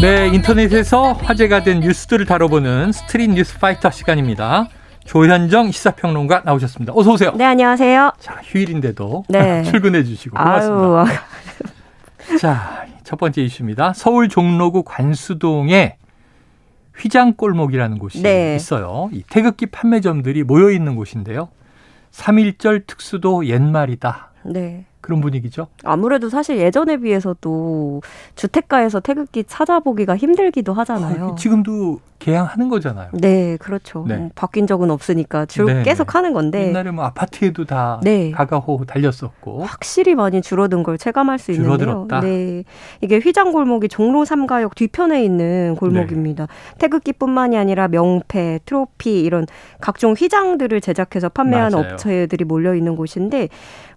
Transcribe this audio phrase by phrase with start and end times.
[0.00, 4.68] 네, 인터넷에서 화제가 된 뉴스들을 다뤄보는 스트릿 뉴스 파이터 시간입니다.
[5.04, 6.92] 조현정 시사평론가 나오셨습니다.
[6.94, 7.32] 어서 오세요.
[7.34, 8.12] 네, 안녕하세요.
[8.20, 9.64] 자, 휴일인데도 네.
[9.64, 11.00] 출근해 주시고 고맙습니다.
[11.00, 12.38] 아유.
[12.38, 13.92] 자, 첫 번째 이슈입니다.
[13.94, 15.96] 서울 종로구 관수동에
[16.96, 18.54] 휘장골목이라는 곳이 네.
[18.54, 19.10] 있어요.
[19.12, 21.48] 이 태극기 판매점들이 모여 있는 곳인데요.
[22.12, 24.30] 3.1절 특수도 옛말이다.
[24.44, 24.86] 네.
[25.04, 25.66] 그런 분위기죠.
[25.84, 28.00] 아무래도 사실 예전에 비해서도
[28.36, 31.32] 주택가에서 태극기 찾아보기가 힘들기도 하잖아요.
[31.32, 33.08] 아, 지금도 개항하는 거잖아요.
[33.12, 34.06] 네, 그렇죠.
[34.08, 34.16] 네.
[34.16, 35.82] 뭐 바뀐 적은 없으니까 쭉 네.
[35.82, 36.68] 계속 하는 건데.
[36.68, 38.30] 옛날에 뭐 아파트에도 다 네.
[38.30, 39.62] 가가호 달렸었고.
[39.62, 42.20] 확실히 많이 줄어든 걸 체감할 수 줄어들었다.
[42.20, 42.22] 있는데요.
[42.22, 42.64] 네.
[43.02, 46.46] 이게 휘장 골목이 종로 3가역 뒤편에 있는 골목입니다.
[46.46, 46.78] 네.
[46.78, 49.46] 태극기뿐만이 아니라 명패, 트로피 이런
[49.82, 51.92] 각종 휘장들을 제작해서 판매하는 맞아요.
[51.92, 53.50] 업체들이 몰려 있는 곳인데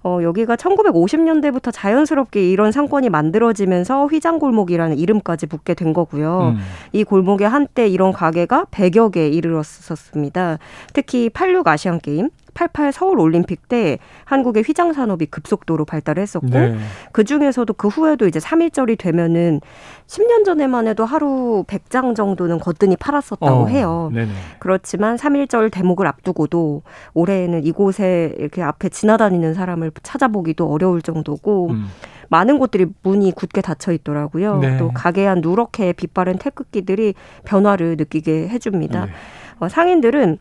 [0.04, 6.56] 어, 여기가 1950년대부터 자연스럽게 이런 상권이 만들어지면서 휘장 골목이라는 이름까지 붙게 된 거고요.
[6.56, 6.60] 음.
[6.94, 10.58] 이 골목에 한때 이런 가게가 100여 개 이르렀었습니다.
[10.94, 16.76] 특히 86 아시안 게임, 88 서울 올림픽 때 한국의 휘장 산업이 급속도로 발달했었고 네.
[17.12, 19.62] 그 중에서도 그 후에도 이제 3일절이 되면은
[20.08, 24.10] 10년 전에만 해도 하루 100장 정도는 거뜬히 팔았었다고 어, 해요.
[24.12, 24.32] 네네.
[24.58, 26.82] 그렇지만 3일절 대목을 앞두고도
[27.14, 31.88] 올해에는 이곳에 이렇게 앞에 지나다니는 사람을 찾아보기도 어려울 정도고 음.
[32.30, 34.60] 많은 곳들이 문이 굳게 닫혀 있더라고요.
[34.60, 34.78] 네.
[34.78, 37.14] 또 가게 안 누렇게 빛바랜 태극기들이
[37.46, 39.06] 변화를 느끼게 해줍니다.
[39.06, 39.12] 네.
[39.60, 40.40] 어, 상인들은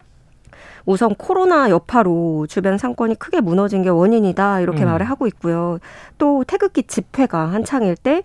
[0.86, 4.86] 우선 코로나 여파로 주변 상권이 크게 무너진 게 원인이다 이렇게 음.
[4.86, 5.78] 말을 하고 있고요.
[6.16, 8.22] 또 태극기 집회가 한창일 때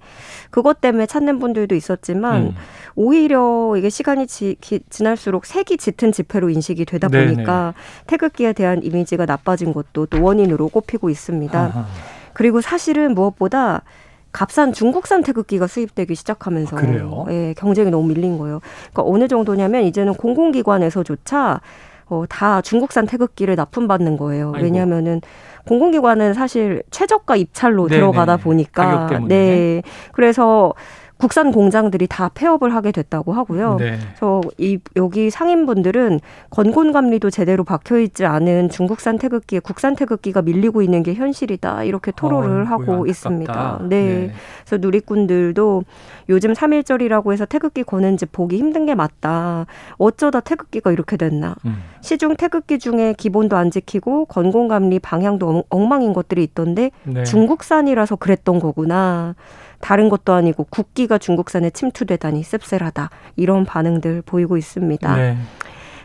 [0.52, 2.56] 그것 때문에 찾는 분들도 있었지만 음.
[2.96, 8.06] 오히려 이게 시간이 지, 기, 지날수록 색이 짙은 집회로 인식이 되다 보니까 네네.
[8.06, 11.60] 태극기에 대한 이미지가 나빠진 것도 또 원인으로 꼽히고 있습니다.
[11.60, 11.88] 아하.
[12.34, 13.84] 그리고 사실은 무엇보다
[14.32, 18.62] 값싼 중국산 태극기가 수입되기 시작하면서 아, 예, 경쟁이 너무 밀린 거예요.
[18.92, 21.60] 그러니까 어느 정도냐면 이제는 공공기관에서조차
[22.08, 24.52] 어, 다 중국산 태극기를 납품받는 거예요.
[24.54, 24.66] 아이고.
[24.66, 25.22] 왜냐하면은
[25.68, 28.00] 공공기관은 사실 최저가 입찰로 네네.
[28.00, 30.74] 들어가다 보니까 네 그래서
[31.22, 33.76] 국산 공장들이 다 폐업을 하게 됐다고 하고요.
[33.76, 34.00] 네.
[34.00, 40.82] 그래서 이 여기 상인분들은 건곤 감리도 제대로 박혀 있지 않은 중국산 태극기에 국산 태극기가 밀리고
[40.82, 41.84] 있는 게 현실이다.
[41.84, 43.82] 이렇게 토로를 어, 하고 있습니다.
[43.84, 44.04] 네.
[44.04, 44.32] 네.
[44.66, 45.84] 그래서 누리꾼들도
[46.30, 49.68] 요즘 3일절이라고 해서 태극기 거는 집 보기 힘든 게 맞다.
[50.00, 51.56] 어쩌다 태극기가 이렇게 됐나.
[51.66, 51.84] 음.
[52.02, 57.24] 시중 태극기 중에 기본도 안 지키고 건곤 감리 방향도 엉망인 것들이 있던데 네.
[57.26, 59.36] 중국산이라서 그랬던 거구나.
[59.82, 63.10] 다른 것도 아니고 국기가 중국산에 침투되다니 씁쓸하다.
[63.36, 65.16] 이런 반응들 보이고 있습니다.
[65.16, 65.38] 네.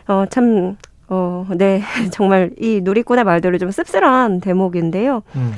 [0.07, 0.77] 어, 참,
[1.07, 1.81] 어, 네.
[2.11, 5.23] 정말 이 누리꾼의 말대로 좀 씁쓸한 대목인데요.
[5.35, 5.53] 음.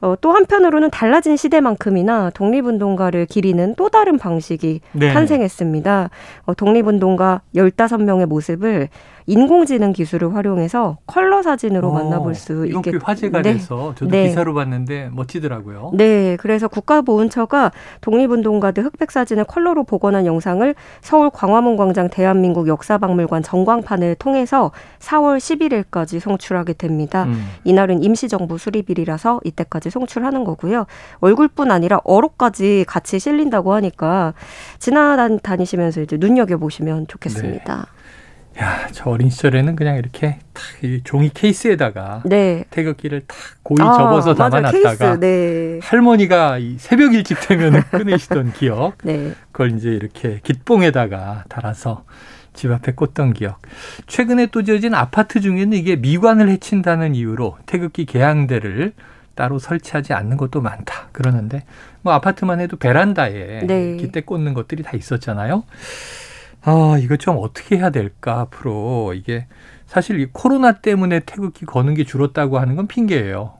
[0.00, 5.12] 어, 또 한편으로는 달라진 시대만큼이나 독립운동가를 기리는 또 다른 방식이 네.
[5.12, 6.10] 탄생했습니다.
[6.44, 8.88] 어, 독립운동가 15명의 모습을
[9.26, 13.54] 인공지능 기술을 활용해서 컬러 사진으로 오, 어, 만나볼 수 있게 화제가 네.
[13.54, 14.28] 돼서 저도 네.
[14.28, 15.90] 기사로 봤는데 멋지더라고요.
[15.94, 24.14] 네, 그래서 국가보훈처가 독립운동가들 흑백 사진을 컬러로 복원한 영상을 서울 광화문 광장 대한민국 역사박물관 전광판을
[24.16, 24.70] 통해서
[25.00, 27.24] 4월 11일까지 송출하게 됩니다.
[27.24, 27.46] 음.
[27.64, 30.86] 이날은 임시정부 수립일이라서 이때까지 송출하는 거고요.
[31.20, 34.34] 얼굴뿐 아니라 어록까지 같이 실린다고 하니까
[34.78, 37.76] 지나다니시면서 이제 눈여겨 보시면 좋겠습니다.
[37.76, 37.95] 네.
[38.58, 40.64] 야, 저 어린 시절에는 그냥 이렇게 탁
[41.04, 42.64] 종이 케이스에다가 네.
[42.70, 45.78] 태극기를 탁 고이 아, 접어서 담아놨다가 네.
[45.82, 48.96] 할머니가 새벽 일찍 되면 꺼내시던 기억.
[49.04, 49.34] 네.
[49.52, 52.04] 그걸 이제 이렇게 깃봉에다가 달아서
[52.54, 53.60] 집 앞에 꽂던 기억.
[54.06, 58.94] 최근에 또 지어진 아파트 중에는 이게 미관을 해친다는 이유로 태극기 개양대를
[59.34, 61.08] 따로 설치하지 않는 것도 많다.
[61.12, 61.64] 그러는데
[62.00, 63.96] 뭐 아파트만 해도 베란다에 네.
[63.98, 65.64] 깃대 꽂는 것들이 다 있었잖아요.
[66.68, 69.14] 아, 이거 좀 어떻게 해야 될까, 앞으로.
[69.14, 69.46] 이게
[69.86, 73.54] 사실 이 코로나 때문에 태극기 거는 게 줄었다고 하는 건 핑계예요.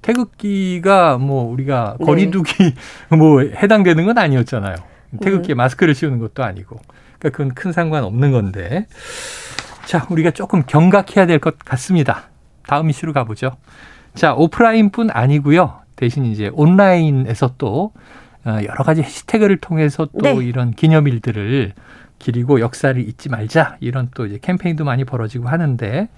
[0.00, 2.06] 태극기가 뭐 우리가 네.
[2.06, 2.74] 거리두기 네.
[3.16, 4.76] 뭐 해당되는 건 아니었잖아요.
[5.20, 5.58] 태극기에 음.
[5.58, 6.80] 마스크를 씌우는 것도 아니고.
[7.18, 8.86] 그러니까 그건 큰 상관 없는 건데.
[9.84, 12.30] 자, 우리가 조금 경각해야 될 것 같습니다.
[12.66, 13.56] 다음 이슈로 가보죠.
[14.14, 15.80] 자, 오프라인뿐 아니고요.
[15.96, 17.92] 대신 이제 온라인에서 또 어,
[18.64, 20.34] 여러 가지 해시태그를 통해서 또 네.
[20.34, 21.72] 이런 기념일들을
[22.18, 26.08] 기리고 역사를 잊지 말자 이런 또 이제 캠페인도 많이 벌어지고 하는데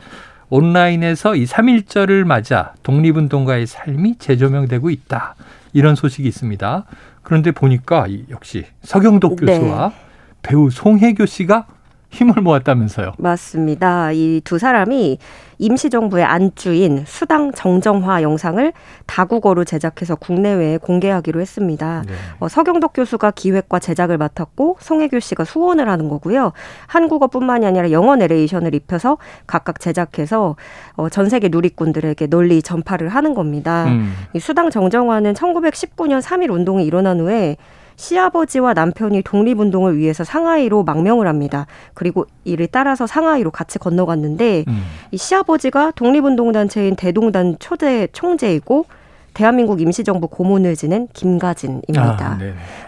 [0.50, 5.34] 온라인에서 이 3.1절을 맞아 독립운동가의 삶이 재조명되고 있다.
[5.72, 6.84] 이런 소식이 있습니다.
[7.22, 9.46] 그런데 보니까 역시 서경덕 네.
[9.46, 9.94] 교수와 네.
[10.42, 11.66] 배우 송혜교 씨가
[12.12, 13.12] 힘을 모았다면서요.
[13.18, 14.12] 맞습니다.
[14.12, 15.18] 이 두 사람이
[15.58, 18.72] 임시정부의 안주인 수당 정정화 영상을
[19.06, 22.02] 다국어로 제작해서 국내외에 공개하기로 했습니다.
[22.06, 22.12] 네.
[22.40, 26.52] 어, 서경덕 교수가 기획과 제작을 맡았고 송혜교 씨가 수원을 하는 거고요.
[26.88, 30.56] 한국어뿐만이 아니라 영어 내레이션을 입혀서 각각 제작해서
[30.96, 33.84] 어, 전 세계 누리꾼들에게 널리 전파를 하는 겁니다.
[33.86, 34.12] 음.
[34.34, 37.56] 이 수당 정정화는 1919년 3.1 운동이 일어난 후에
[37.96, 41.66] 시아버지와 남편이 독립운동을 위해서 상하이로 망명을 합니다.
[41.94, 44.82] 그리고 이를 따라서 상하이로 같이 건너갔는데 음.
[45.10, 48.86] 이 시아버지가 독립운동단체인 대동단 초대 총재이고
[49.34, 52.38] 대한민국 임시정부 고문을 지낸 김가진입니다.
[52.38, 52.38] 아,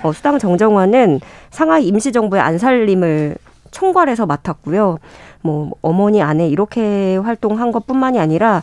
[0.02, 3.36] 어, 수당 정정화는 상하이 임시정부의 안살림을
[3.70, 4.98] 총괄해서 맡았고요.
[5.42, 8.62] 뭐 어머니 아내 이렇게 활동한 것뿐만이 아니라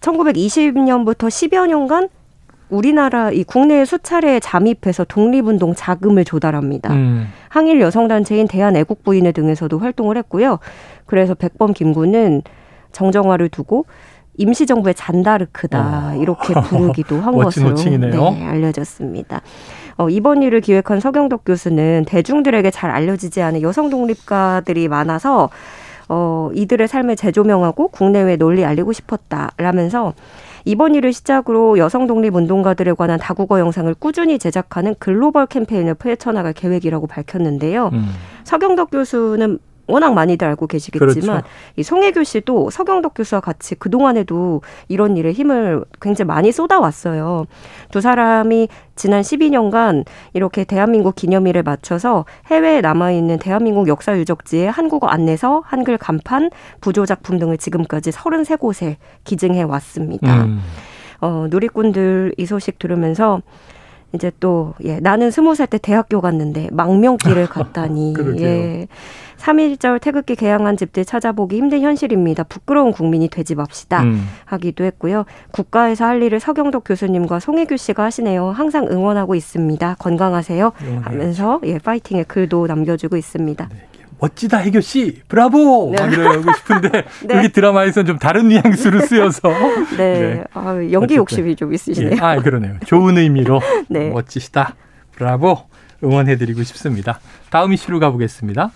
[0.00, 2.08] 1920년부터 10여 년간
[2.72, 6.92] 우리나라 이 국내에 수차례 잠입해서 독립운동 자금을 조달합니다.
[6.94, 7.28] 음.
[7.50, 10.58] 항일 여성단체인 대한애국부인회 등에서도 활동을 했고요.
[11.04, 12.42] 그래서 백범 김구는
[12.92, 13.84] 정정화를 두고
[14.38, 16.16] 임시정부의 잔다르크다 어.
[16.16, 19.42] 이렇게 부르기도 한 것으로 네, 알려졌습니다.
[19.98, 25.50] 어, 이번 일을 기획한 서경덕 교수는 대중들에게 잘 알려지지 않은 여성 독립가들이 많아서
[26.08, 30.14] 어, 이들의 삶을 재조명하고 국내외에 널리 알리고 싶었다라면서
[30.64, 37.06] 이번 일을 시작으로 여성 독립 운동가들에 관한 다국어 영상을 꾸준히 제작하는 글로벌 캠페인을 펼쳐나갈 계획이라고
[37.06, 37.90] 밝혔는데요.
[37.92, 38.08] 음.
[38.44, 41.46] 서경덕 교수는 워낙 많이들 알고 계시겠지만 그렇죠.
[41.76, 47.46] 이 송혜교 씨도 서경덕 교수와 같이 그동안에도 이런 일에 힘을 굉장히 많이 쏟아왔어요.
[47.90, 55.62] 두 사람이 지난 12년간 이렇게 대한민국 기념일에 맞춰서 해외에 남아있는 대한민국 역사 유적지의 한국어 안내서,
[55.64, 56.50] 한글 간판,
[56.80, 60.44] 부조 작품 등을 지금까지 33곳에 기증해 왔습니다.
[60.44, 60.60] 음.
[61.20, 63.40] 어, 누리꾼들 이 소식 들으면서
[64.14, 68.14] 이제 또, 예, 나는 스무 살 때 대학교 갔는데 망명길을 갔다니.
[68.38, 68.86] 예.
[69.38, 72.44] 3.1절 태극기 개항한 집들 찾아보기 힘든 현실입니다.
[72.44, 74.04] 부끄러운 국민이 되지 맙시다.
[74.04, 74.24] 음.
[74.44, 75.24] 하기도 했고요.
[75.50, 78.50] 국가에서 할 일을 서경덕 교수님과 송혜교 씨가 하시네요.
[78.50, 79.96] 항상 응원하고 있습니다.
[79.98, 80.72] 건강하세요.
[81.00, 83.68] 하면서 예, 파이팅의 글도 남겨주고 있습니다.
[83.68, 83.76] 네.
[84.22, 86.00] 멋지다 해교 씨 브라보 네.
[86.02, 87.36] 막 이러고 싶은데 네.
[87.36, 89.48] 여기 드라마에서는 좀 다른 뉘앙스로 쓰여서
[89.98, 90.44] 네, 네.
[90.54, 92.12] 아, 연기 욕심이 좀 있으시네요.
[92.16, 92.20] 예.
[92.20, 92.76] 아 그러네요.
[92.86, 93.60] 좋은 의미로
[93.90, 94.10] 네.
[94.10, 94.76] 멋지시다
[95.16, 95.58] 브라보
[96.04, 97.18] 응원해드리고 싶습니다.
[97.50, 98.70] 다음 이슈로 가보겠습니다.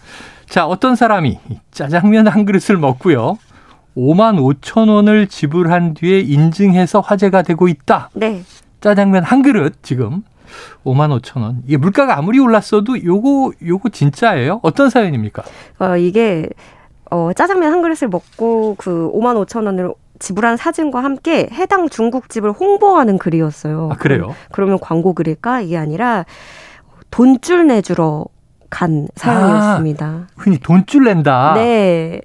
[0.49, 1.39] 자, 어떤 사람이
[1.71, 3.39] 짜장면 한 그릇을 먹고요.
[3.97, 8.11] 5만 5천 원을 지불한 뒤에 인증해서 화제가 되고 있다.
[8.15, 8.43] 네.
[8.81, 10.23] 짜장면 한 그릇 지금
[10.85, 11.63] 5만 5천 원.
[11.67, 14.61] 이게 물가가 아무리 올랐어도 요거 요거 진짜예요?
[14.63, 15.43] 어떤 사연입니까?
[15.79, 16.49] 어, 이게
[17.11, 23.19] 어, 짜장면 한 그릇을 먹고 그 5만 5천 원을 지불한 사진과 함께 해당 중국집을 홍보하는
[23.19, 23.91] 글이었어요.
[23.93, 24.35] 아, 그래요?
[24.51, 25.61] 그러면 광고 글일까?
[25.61, 26.25] 이게 아니라
[27.11, 28.25] 돈줄 내주러
[28.71, 30.07] 간 사연이었습니다.
[30.07, 31.55] 아, 흔히 돈줄 낸다.
[31.55, 32.21] 네.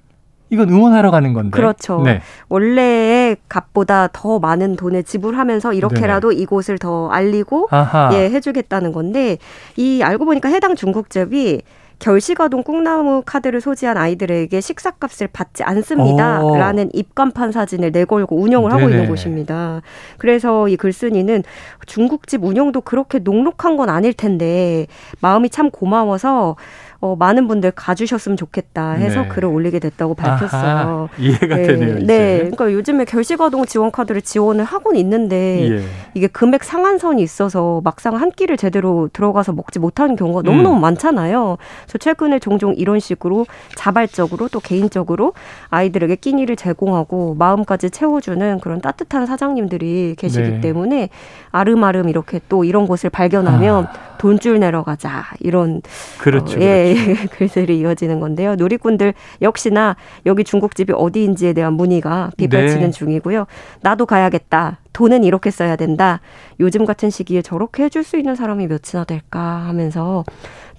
[0.52, 1.50] 이건 응원하러 가는 건데.
[1.52, 2.02] 그렇죠.
[2.04, 2.22] 네.
[2.50, 8.10] 원래의 값보다 더 많은 돈을 지불하면서 이렇게라도 네 이곳을 더 알리고 아하.
[8.14, 9.38] 예 해주겠다는 건데
[9.78, 11.62] 이 알고 보니까 해당 중국집이
[12.00, 18.94] 결시가동 꽁나무 카드를 소지한 아이들에게 식사값을 받지 않습니다라는 입간판 사진을 내걸고 운영을 하고 네네.
[18.94, 19.82] 있는 곳입니다.
[20.18, 21.44] 그래서 이 글쓴이는
[21.86, 24.88] 중국집 운영도 그렇게 녹록한 건 아닐 텐데
[25.22, 26.56] 마음이 참 고마워서
[27.02, 29.28] 어, 많은 분들 가주셨으면 좋겠다 해서 네.
[29.28, 30.62] 글을 올리게 됐다고 밝혔어요.
[30.62, 31.64] 아하, 이해가 네.
[31.64, 31.98] 되네요.
[31.98, 32.06] 이제.
[32.06, 35.84] 네, 그러니까 요즘에 결시가동 지원카드를 지원을 하곤 있는데 예.
[36.14, 40.82] 이게 금액 상한선이 있어서 막상 한 끼를 제대로 들어가서 먹지 못하는 경우가 너무 너무 음.
[40.82, 41.58] 많잖아요.
[41.86, 45.34] 그래서 최근에 종종 이런 식으로 자발적으로 또 개인적으로
[45.70, 50.62] 아이들에게 끼니를 제공하고 마음까지 채워주는 그런 따뜻한 사장님들이 계시기 네.
[50.62, 51.10] 때문에
[51.52, 54.12] 아름아름 이렇게 또 이런 곳을 발견하면 아.
[54.20, 55.82] 돈줄 내러 가자 이런
[56.20, 56.60] 그렇죠.
[56.60, 56.91] 어, 예, 그렇죠.
[57.32, 58.56] 글들이 이어지는 건데요.
[58.56, 59.96] 누리꾼들 역시나
[60.26, 62.92] 여기 중국집이 어디인지에 대한 문의가 빗발치는 네.
[62.92, 63.46] 중이고요.
[63.82, 64.80] 나도 가야겠다.
[64.94, 66.20] 돈은 이렇게 써야 된다.
[66.60, 70.24] 요즘 같은 시기에 저렇게 해줄 수 있는 사람이 몇이나 될까 하면서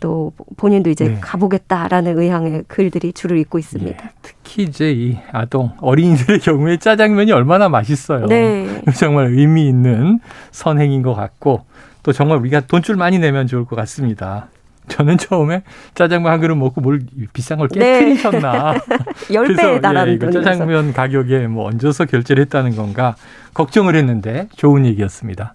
[0.00, 1.18] 또 본인도 이제 네.
[1.20, 4.02] 가보겠다라는 의향의 글들이 줄을 잇고 있습니다.
[4.02, 4.10] 네.
[4.20, 8.26] 특히 이제 이 아동 어린이들의 경우에 짜장면이 얼마나 맛있어요.
[8.26, 8.82] 네.
[8.98, 10.18] 정말 의미 있는
[10.50, 11.64] 선행인 것 같고
[12.02, 14.48] 또 정말 우리가 돈줄 많이 내면 좋을 것 같습니다.
[14.88, 15.62] 저는 처음에
[15.94, 17.00] 짜장면 한 그릇 먹고 뭘
[17.32, 18.72] 비싼 걸 깨뜨리셨나.
[19.28, 19.34] 네.
[19.34, 23.14] 10배에 달하는 예, 짜장면 가격에 뭐 얹어서 결제를 했다는 건가
[23.54, 25.54] 걱정을 했는데 좋은 얘기였습니다.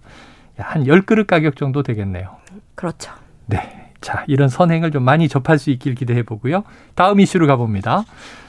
[0.57, 2.37] 한 10그릇 가격 정도 되겠네요.
[2.75, 3.11] 그렇죠.
[3.45, 3.91] 네.
[4.01, 6.63] 자, 이런 선행을 좀 많이 접할 수 있길 기대해 보고요.
[6.95, 8.03] 다음 이슈로 가봅니다.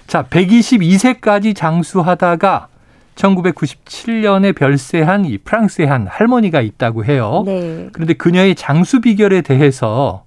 [0.06, 2.68] 자, 122세까지 장수하다가
[3.14, 7.42] 1997년에 별세한 이 프랑스의 한 할머니가 있다고 해요.
[7.44, 7.88] 네.
[7.92, 10.24] 그런데 그녀의 장수 비결에 대해서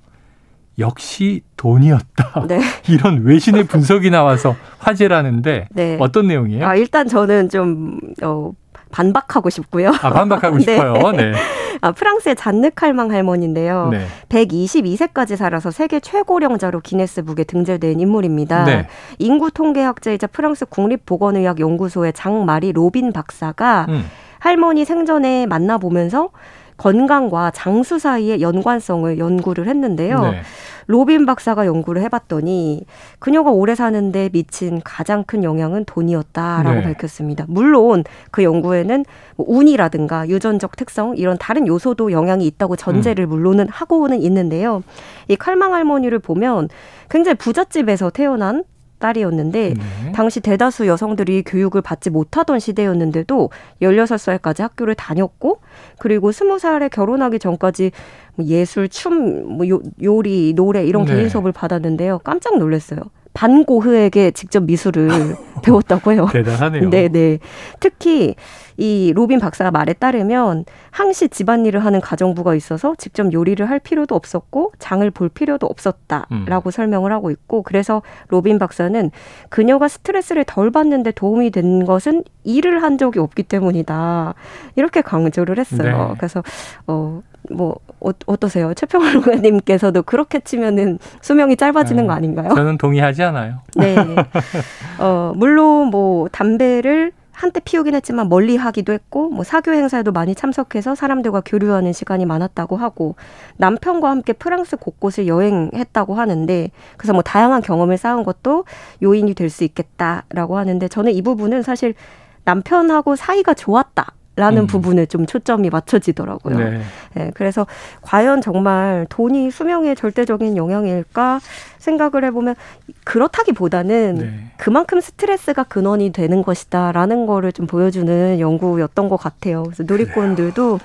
[0.81, 2.45] 역시 돈이었다.
[2.49, 2.59] 네.
[2.89, 5.97] 이런 외신의 분석이 나와서 화제라는데 네.
[5.99, 6.67] 어떤 내용이에요?
[6.67, 8.51] 아, 일단 저는 좀 어,
[8.91, 9.89] 반박하고 싶고요.
[9.89, 10.61] 아, 반박하고 네.
[10.63, 11.11] 싶어요.
[11.11, 11.33] 네.
[11.81, 13.89] 아, 프랑스의 잔느 칼망 할머니인데요.
[13.89, 14.05] 네.
[14.29, 18.65] 122세까지 살아서 세계 최고령자로 기네스북에 등재된 인물입니다.
[18.65, 18.87] 네.
[19.17, 24.05] 인구 통계학자이자 프랑스 국립보건의학 연구소의 장마리 로빈 박사가 음.
[24.41, 26.29] 할머니 생전에 만나보면서
[26.77, 30.19] 건강과 장수 사이의 연관성을 연구를 했는데요.
[30.19, 30.41] 네.
[30.87, 32.85] 로빈 박사가 연구를 해봤더니
[33.19, 36.81] 그녀가 오래 사는데 미친 가장 큰 영향은 돈이었다라고 네.
[36.81, 37.45] 밝혔습니다.
[37.47, 39.05] 물론 그 연구에는
[39.35, 43.29] 뭐 운이라든가 유전적 특성 이런 다른 요소도 영향이 있다고 전제를 음.
[43.29, 44.81] 물론은 하고는 있는데요.
[45.27, 46.69] 이 칼망 할머니를 보면
[47.11, 48.63] 굉장히 부잣집에서 태어난
[49.01, 50.11] 딸이었는데 네.
[50.13, 53.49] 당시 대다수 여성들이 교육을 받지 못하던 시대였는데도
[53.81, 55.59] 16살까지 학교를 다녔고
[55.99, 57.91] 그리고 20살에 결혼하기 전까지
[58.35, 61.15] 뭐 예술, 춤, 뭐 요, 요리, 노래 이런 네.
[61.15, 62.19] 개인 수업을 받았는데요.
[62.19, 62.99] 깜짝 놀랐어요.
[63.33, 65.09] 반고흐에게 직접 미술을
[65.63, 66.27] 배웠다고 해요.
[66.31, 66.89] 대단하네요.
[66.89, 67.39] 네, 네.
[67.79, 68.35] 특히
[68.77, 74.71] 이 로빈 박사가 말에 따르면 항시 집안일을 하는 가정부가 있어서 직접 요리를 할 필요도 없었고
[74.79, 76.71] 장을 볼 필요도 없었다라고 음.
[76.71, 79.11] 설명을 하고 있고 그래서 로빈 박사는
[79.49, 84.33] 그녀가 스트레스를 덜 받는데 도움이 된 것은 일을 한 적이 없기 때문이다
[84.75, 86.07] 이렇게 강조를 했어요.
[86.09, 86.15] 네.
[86.17, 86.43] 그래서
[86.87, 87.21] 어.
[87.49, 88.73] 뭐 어, 어떠세요?
[88.73, 92.07] 최평원님께서도 그렇게 치면은 수명이 짧아지는 네.
[92.07, 92.53] 거 아닌가요?
[92.55, 93.59] 저는 동의하지 않아요.
[93.75, 93.95] 네.
[94.99, 100.93] 어, 물론 뭐 담배를 한때 피우긴 했지만 멀리 하기도 했고 뭐 사교 행사에도 많이 참석해서
[100.93, 103.15] 사람들과 교류하는 시간이 많았다고 하고
[103.57, 108.65] 남편과 함께 프랑스 곳곳을 여행했다고 하는데 그래서 뭐 다양한 경험을 쌓은 것도
[109.01, 111.95] 요인이 될 수 있겠다라고 하는데 저는 이 부분은 사실
[112.43, 114.13] 남편하고 사이가 좋았다.
[114.41, 114.67] 라는 음.
[114.67, 116.57] 부분에 좀 초점이 맞춰지더라고요.
[116.57, 116.81] 네.
[117.13, 117.31] 네.
[117.35, 117.67] 그래서
[118.01, 121.39] 과연 정말 돈이 수명에 절대적인 영향일까
[121.77, 122.55] 생각을 해보면
[123.03, 124.51] 그렇다기보다는 네.
[124.57, 129.61] 그만큼 스트레스가 근원이 되는 것이다라는 거를 좀 보여주는 연구였던 것 같아요.
[129.61, 130.79] 그래서 누리꾼들도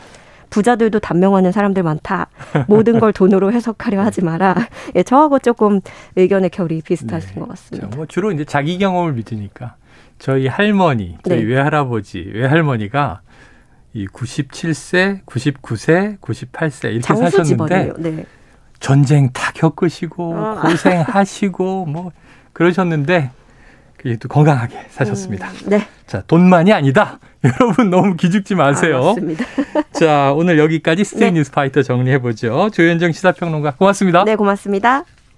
[0.50, 2.26] 부자들도 단명하는 사람들 많다.
[2.68, 4.54] 모든 걸 돈으로 해석하려 하지 마라.
[4.94, 5.80] 예, 저하고 조금
[6.16, 7.40] 의견의 결이 비슷하신 네.
[7.40, 7.88] 것 같습니다.
[7.96, 9.76] 뭐 주로 이제 자기 경험을 믿으니까
[10.18, 11.54] 저희 할머니, 저희 네.
[11.54, 13.20] 외할아버지, 외할머니가
[13.92, 18.26] 이 97세, 99세, 98세 이렇게 사셨는데 네.
[18.78, 20.60] 전쟁 다 겪으시고 아.
[20.62, 22.12] 고생하시고 뭐
[22.52, 23.30] 그러셨는데
[23.96, 25.48] 그래도 건강하게 사셨습니다.
[25.48, 25.88] 음, 네.
[26.06, 27.18] 자, 돈만이 아니다.
[27.42, 28.98] 여러분 너무 기죽지 마세요.
[28.98, 29.44] 아, 맞습니다.
[29.92, 31.38] 자, 오늘 여기까지 스테이 네.
[31.38, 32.70] 뉴스 파이터 정리해 보죠.
[32.72, 34.24] 조현정 시사평론가 고맙습니다.
[34.24, 35.04] 네, 고맙습니다.